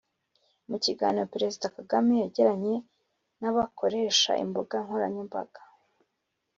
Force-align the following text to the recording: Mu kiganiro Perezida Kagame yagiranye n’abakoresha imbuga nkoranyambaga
Mu 0.69 0.77
kiganiro 0.83 1.25
Perezida 1.33 1.65
Kagame 1.75 2.13
yagiranye 2.23 2.75
n’abakoresha 3.39 4.31
imbuga 4.43 4.75
nkoranyambaga 4.85 5.61